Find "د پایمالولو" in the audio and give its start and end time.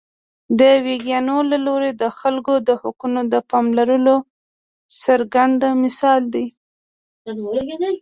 3.33-4.15